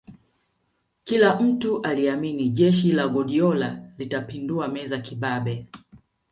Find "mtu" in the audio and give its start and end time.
1.39-1.81